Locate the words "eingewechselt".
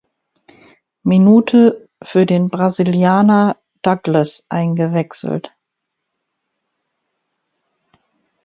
4.49-5.53